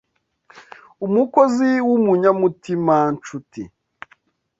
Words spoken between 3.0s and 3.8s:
nshuti